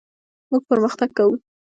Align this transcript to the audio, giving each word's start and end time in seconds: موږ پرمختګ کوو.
موږ 0.49 0.63
پرمختګ 0.69 1.09
کوو. 1.17 1.35